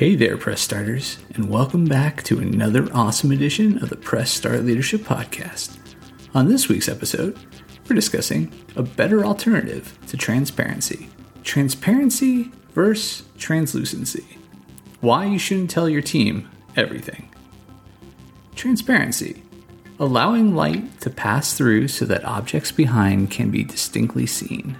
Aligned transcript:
Hey 0.00 0.14
there, 0.14 0.38
press 0.38 0.62
starters, 0.62 1.18
and 1.34 1.50
welcome 1.50 1.84
back 1.84 2.22
to 2.22 2.38
another 2.38 2.88
awesome 2.94 3.32
edition 3.32 3.82
of 3.82 3.90
the 3.90 3.98
Press 3.98 4.30
Start 4.30 4.64
Leadership 4.64 5.02
Podcast. 5.02 5.76
On 6.34 6.48
this 6.48 6.70
week's 6.70 6.88
episode, 6.88 7.38
we're 7.86 7.96
discussing 7.96 8.50
a 8.76 8.82
better 8.82 9.26
alternative 9.26 9.98
to 10.06 10.16
transparency 10.16 11.10
transparency 11.42 12.50
versus 12.72 13.26
translucency. 13.36 14.24
Why 15.02 15.26
you 15.26 15.38
shouldn't 15.38 15.68
tell 15.68 15.86
your 15.86 16.00
team 16.00 16.48
everything. 16.76 17.28
Transparency 18.56 19.42
allowing 19.98 20.54
light 20.56 20.98
to 21.02 21.10
pass 21.10 21.52
through 21.52 21.88
so 21.88 22.06
that 22.06 22.24
objects 22.24 22.72
behind 22.72 23.30
can 23.30 23.50
be 23.50 23.64
distinctly 23.64 24.24
seen. 24.24 24.78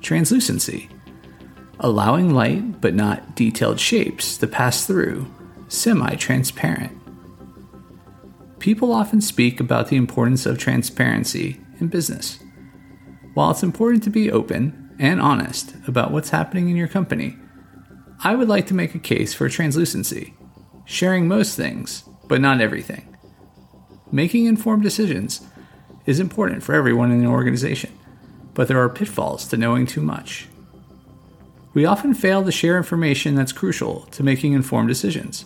Translucency 0.00 0.88
allowing 1.80 2.34
light 2.34 2.80
but 2.80 2.94
not 2.94 3.36
detailed 3.36 3.78
shapes 3.80 4.36
to 4.38 4.46
pass 4.46 4.86
through, 4.86 5.32
semi 5.68 6.14
transparent. 6.16 6.92
People 8.58 8.92
often 8.92 9.20
speak 9.20 9.60
about 9.60 9.88
the 9.88 9.96
importance 9.96 10.44
of 10.44 10.58
transparency 10.58 11.60
in 11.78 11.88
business. 11.88 12.40
While 13.34 13.52
it's 13.52 13.62
important 13.62 14.02
to 14.04 14.10
be 14.10 14.32
open 14.32 14.96
and 14.98 15.20
honest 15.20 15.74
about 15.86 16.10
what's 16.10 16.30
happening 16.30 16.68
in 16.68 16.76
your 16.76 16.88
company, 16.88 17.36
I 18.24 18.34
would 18.34 18.48
like 18.48 18.66
to 18.66 18.74
make 18.74 18.96
a 18.96 18.98
case 18.98 19.32
for 19.32 19.48
translucency, 19.48 20.34
sharing 20.84 21.28
most 21.28 21.56
things, 21.56 22.02
but 22.26 22.40
not 22.40 22.60
everything. 22.60 23.16
Making 24.10 24.46
informed 24.46 24.82
decisions 24.82 25.42
is 26.04 26.18
important 26.18 26.64
for 26.64 26.74
everyone 26.74 27.12
in 27.12 27.20
an 27.20 27.26
organization, 27.26 27.96
but 28.54 28.66
there 28.66 28.82
are 28.82 28.88
pitfalls 28.88 29.46
to 29.48 29.56
knowing 29.56 29.86
too 29.86 30.00
much 30.00 30.48
we 31.74 31.84
often 31.84 32.14
fail 32.14 32.44
to 32.44 32.52
share 32.52 32.76
information 32.76 33.34
that's 33.34 33.52
crucial 33.52 34.02
to 34.12 34.22
making 34.22 34.52
informed 34.52 34.88
decisions. 34.88 35.44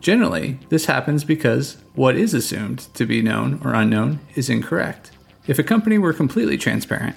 Generally, 0.00 0.58
this 0.68 0.86
happens 0.86 1.24
because 1.24 1.78
what 1.94 2.16
is 2.16 2.34
assumed 2.34 2.80
to 2.94 3.06
be 3.06 3.22
known 3.22 3.60
or 3.64 3.74
unknown 3.74 4.20
is 4.34 4.50
incorrect. 4.50 5.10
If 5.46 5.58
a 5.58 5.64
company 5.64 5.98
were 5.98 6.12
completely 6.12 6.58
transparent, 6.58 7.16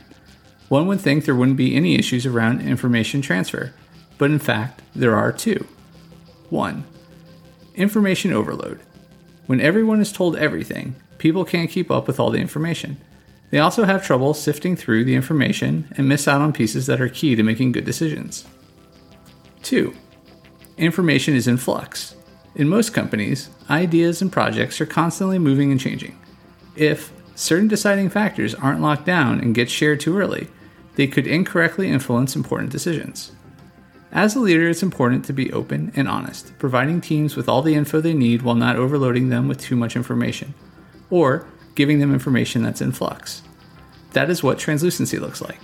one 0.70 0.88
would 0.88 1.02
think 1.02 1.26
there 1.26 1.36
wouldn't 1.36 1.58
be 1.58 1.76
any 1.76 1.96
issues 1.96 2.26
around 2.26 2.62
information 2.62 3.22
transfer, 3.22 3.74
but 4.18 4.32
in 4.32 4.40
fact, 4.40 4.82
there 4.96 5.16
are 5.16 5.32
two. 5.32 5.68
1. 6.50 6.84
Information 7.76 8.34
overload. 8.34 8.80
When 9.48 9.62
everyone 9.62 10.00
is 10.00 10.12
told 10.12 10.36
everything, 10.36 10.96
people 11.18 11.46
can't 11.46 11.70
keep 11.70 11.90
up 11.90 12.08
with 12.08 12.20
all 12.20 12.30
the 12.30 12.40
information. 12.40 12.98
They 13.50 13.60
also 13.60 13.84
have 13.86 14.06
trouble 14.06 14.34
sifting 14.34 14.76
through 14.76 15.06
the 15.06 15.16
information 15.16 15.92
and 15.98 16.08
miss 16.08 16.28
out 16.28 16.42
on 16.42 16.54
pieces 16.54 16.86
that 16.86 17.02
are 17.02 17.10
key 17.10 17.36
to 17.36 17.44
making 17.44 17.72
good 17.72 17.86
decisions. 17.86 18.46
2. 19.64 19.94
Information 20.78 21.36
is 21.36 21.48
in 21.48 21.58
flux. 21.58 22.16
In 22.56 22.70
most 22.70 22.94
companies, 22.94 23.50
ideas 23.70 24.22
and 24.22 24.32
projects 24.32 24.80
are 24.80 24.86
constantly 24.86 25.40
moving 25.40 25.72
and 25.72 25.80
changing. 25.80 26.18
If 26.76 27.12
certain 27.36 27.68
deciding 27.68 28.10
factors 28.10 28.56
aren't 28.56 28.82
locked 28.82 29.06
down 29.06 29.40
and 29.40 29.56
get 29.56 29.70
shared 29.70 30.00
too 30.00 30.18
early, 30.18 30.48
they 30.96 31.08
could 31.08 31.28
incorrectly 31.28 31.90
influence 31.90 32.36
important 32.36 32.72
decisions. 32.72 33.32
As 34.12 34.36
a 34.36 34.40
leader, 34.40 34.68
it's 34.68 34.84
important 34.84 35.24
to 35.26 35.34
be 35.34 35.54
open 35.54 35.92
and 35.96 36.08
honest, 36.08 36.58
providing 36.58 37.00
teams 37.00 37.36
with 37.36 37.48
all 37.48 37.62
the 37.62 37.76
info 37.76 38.02
they 38.02 38.14
need 38.14 38.42
while 38.42 38.56
not 38.56 38.76
overloading 38.76 39.30
them 39.30 39.48
with 39.48 39.62
too 39.62 39.76
much 39.76 39.96
information, 39.96 40.54
or 41.10 41.48
giving 41.80 42.00
them 42.00 42.14
information 42.14 42.62
that's 42.62 42.82
in 42.82 42.92
flux. 42.92 43.42
That 44.12 44.30
is 44.30 44.44
what 44.44 44.60
translucency 44.60 45.18
looks 45.18 45.42
like. 45.42 45.62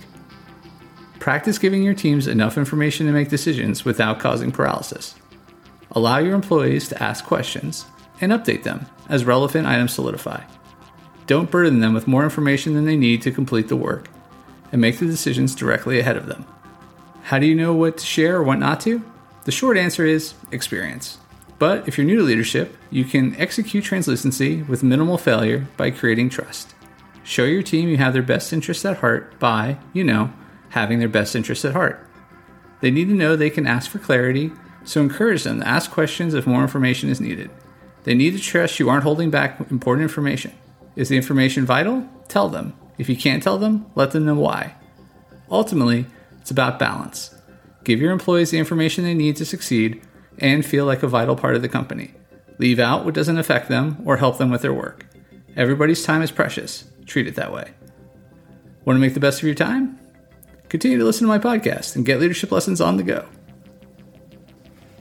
Practice 1.18 1.58
giving 1.58 1.82
your 1.82 1.92
teams 1.92 2.26
enough 2.26 2.56
information 2.56 3.04
to 3.04 3.12
make 3.12 3.28
decisions 3.28 3.84
without 3.84 4.18
causing 4.18 4.50
paralysis. 4.50 5.14
Allow 5.90 6.16
your 6.16 6.34
employees 6.34 6.88
to 6.88 7.02
ask 7.02 7.22
questions 7.26 7.84
and 8.22 8.32
update 8.32 8.62
them 8.62 8.86
as 9.10 9.26
relevant 9.26 9.66
items 9.66 9.92
solidify. 9.92 10.42
Don't 11.26 11.50
burden 11.50 11.80
them 11.80 11.92
with 11.92 12.08
more 12.08 12.24
information 12.24 12.72
than 12.72 12.86
they 12.86 12.96
need 12.96 13.20
to 13.20 13.30
complete 13.30 13.68
the 13.68 13.76
work, 13.76 14.08
and 14.72 14.80
make 14.80 14.98
the 14.98 15.04
decisions 15.04 15.54
directly 15.54 15.98
ahead 15.98 16.16
of 16.16 16.28
them. 16.28 16.46
How 17.24 17.38
do 17.38 17.44
you 17.44 17.54
know 17.54 17.74
what 17.74 17.98
to 17.98 18.06
share 18.06 18.36
or 18.36 18.42
what 18.42 18.58
not 18.58 18.80
to? 18.80 19.04
The 19.44 19.52
short 19.52 19.76
answer 19.76 20.06
is 20.06 20.32
experience. 20.50 21.18
But 21.58 21.88
if 21.88 21.96
you're 21.96 22.06
new 22.06 22.16
to 22.16 22.22
leadership, 22.22 22.76
you 22.90 23.04
can 23.04 23.34
execute 23.36 23.84
translucency 23.84 24.62
with 24.62 24.82
minimal 24.82 25.16
failure 25.16 25.66
by 25.76 25.90
creating 25.90 26.28
trust. 26.28 26.74
Show 27.24 27.44
your 27.44 27.62
team 27.62 27.88
you 27.88 27.96
have 27.96 28.12
their 28.12 28.22
best 28.22 28.52
interests 28.52 28.84
at 28.84 28.98
heart 28.98 29.38
by, 29.38 29.78
you 29.92 30.04
know, 30.04 30.32
having 30.70 30.98
their 30.98 31.08
best 31.08 31.34
interests 31.34 31.64
at 31.64 31.72
heart. 31.72 32.06
They 32.80 32.90
need 32.90 33.08
to 33.08 33.14
know 33.14 33.34
they 33.34 33.50
can 33.50 33.66
ask 33.66 33.90
for 33.90 33.98
clarity, 33.98 34.52
so 34.84 35.00
encourage 35.00 35.44
them 35.44 35.60
to 35.60 35.66
ask 35.66 35.90
questions 35.90 36.34
if 36.34 36.46
more 36.46 36.62
information 36.62 37.08
is 37.08 37.20
needed. 37.20 37.50
They 38.04 38.14
need 38.14 38.32
to 38.32 38.38
trust 38.38 38.78
you 38.78 38.88
aren't 38.88 39.02
holding 39.02 39.30
back 39.30 39.58
important 39.70 40.02
information. 40.02 40.52
Is 40.94 41.08
the 41.08 41.16
information 41.16 41.66
vital? 41.66 42.08
Tell 42.28 42.48
them. 42.48 42.74
If 42.98 43.08
you 43.08 43.16
can't 43.16 43.42
tell 43.42 43.58
them, 43.58 43.86
let 43.94 44.12
them 44.12 44.24
know 44.24 44.36
why. 44.36 44.74
Ultimately, 45.50 46.06
it's 46.40 46.50
about 46.50 46.78
balance. 46.78 47.34
Give 47.82 48.00
your 48.00 48.12
employees 48.12 48.50
the 48.50 48.58
information 48.58 49.04
they 49.04 49.14
need 49.14 49.36
to 49.36 49.44
succeed 49.44 50.02
and 50.38 50.64
feel 50.64 50.84
like 50.84 51.02
a 51.02 51.08
vital 51.08 51.36
part 51.36 51.56
of 51.56 51.62
the 51.62 51.68
company. 51.68 52.14
Leave 52.58 52.78
out 52.78 53.04
what 53.04 53.14
doesn't 53.14 53.38
affect 53.38 53.68
them 53.68 54.02
or 54.04 54.16
help 54.16 54.38
them 54.38 54.50
with 54.50 54.62
their 54.62 54.72
work. 54.72 55.06
Everybody's 55.56 56.04
time 56.04 56.22
is 56.22 56.30
precious. 56.30 56.84
Treat 57.06 57.26
it 57.26 57.36
that 57.36 57.52
way. 57.52 57.70
Want 58.84 58.96
to 58.96 59.00
make 59.00 59.14
the 59.14 59.20
best 59.20 59.40
of 59.40 59.46
your 59.46 59.54
time? 59.54 59.98
Continue 60.68 60.98
to 60.98 61.04
listen 61.04 61.26
to 61.26 61.28
my 61.28 61.38
podcast 61.38 61.96
and 61.96 62.04
get 62.04 62.20
leadership 62.20 62.50
lessons 62.50 62.80
on 62.80 62.96
the 62.96 63.02
go. 63.02 63.26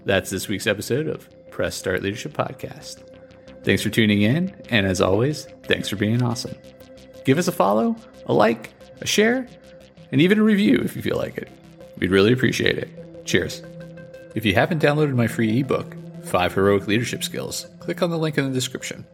That's 0.06 0.30
this 0.30 0.48
week's 0.48 0.68
episode 0.68 1.08
of 1.08 1.28
Press 1.50 1.76
Start 1.76 2.04
Leadership 2.04 2.34
Podcast. 2.34 3.04
Thanks 3.64 3.82
for 3.82 3.90
tuning 3.90 4.22
in, 4.22 4.56
and 4.70 4.86
as 4.86 5.02
always, 5.02 5.46
thanks 5.64 5.90
for 5.90 5.96
being 5.96 6.22
awesome. 6.22 6.54
Give 7.26 7.40
us 7.40 7.48
a 7.48 7.52
follow, 7.52 7.96
a 8.28 8.34
like, 8.34 8.74
a 9.02 9.08
share, 9.08 9.48
and 10.12 10.22
even 10.22 10.38
a 10.38 10.44
review 10.44 10.80
if 10.84 10.96
you 10.96 11.02
feel 11.02 11.18
like 11.18 11.38
it. 11.38 11.50
We'd 11.98 12.12
really 12.12 12.32
appreciate 12.32 12.78
it. 12.78 13.26
Cheers. 13.26 13.64
If 14.36 14.46
you 14.46 14.54
haven't 14.54 14.82
downloaded 14.82 15.16
my 15.16 15.28
free 15.28 15.62
ebook, 15.62 15.96
Five 16.26 16.54
Heroic 16.54 16.88
Leadership 16.88 17.24
Skills, 17.24 17.68
click 17.80 18.02
on 18.02 18.10
the 18.10 18.18
link 18.18 18.38
in 18.38 18.46
the 18.46 18.54
description. 18.54 19.06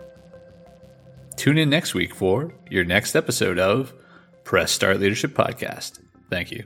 Tune 1.36 1.60
in 1.60 1.70
next 1.70 1.94
week 1.94 2.16
for 2.16 2.54
your 2.70 2.84
next 2.84 3.16
episode 3.16 3.60
of 3.60 3.94
Press 4.44 4.72
Start 4.72 5.00
Leadership 5.00 5.34
Podcast. 5.34 6.00
Thank 6.30 6.52
you. 6.52 6.66